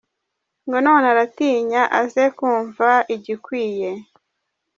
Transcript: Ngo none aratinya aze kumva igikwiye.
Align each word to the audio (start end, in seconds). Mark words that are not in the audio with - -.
Ngo 0.65 0.77
none 0.85 1.05
aratinya 1.13 1.83
aze 1.99 2.25
kumva 2.37 2.89
igikwiye. 3.15 3.91